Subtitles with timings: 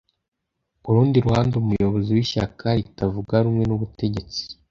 [0.83, 4.41] Ku rundi ruhande Umuyobozi w’ishyaka ritavuga rumwe n’ubutegetsi